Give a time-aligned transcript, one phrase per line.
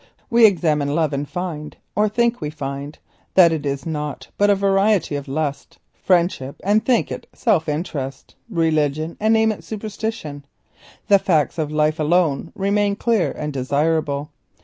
[0.31, 2.97] We examine love and find, or believe we find,
[3.35, 8.33] that it is nought but a variety of passion; friendship, and think it self interest;
[8.49, 10.43] religion, and name it superstition.
[11.07, 14.31] The facts of life alone remain clear and desirable.